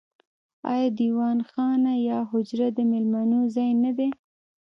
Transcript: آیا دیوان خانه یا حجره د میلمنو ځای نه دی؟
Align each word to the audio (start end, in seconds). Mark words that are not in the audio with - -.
آیا 0.71 0.87
دیوان 0.99 1.37
خانه 1.49 1.93
یا 2.09 2.19
حجره 2.31 2.67
د 2.77 2.79
میلمنو 2.91 3.39
ځای 3.55 3.71
نه 3.83 3.91
دی؟ 3.97 4.09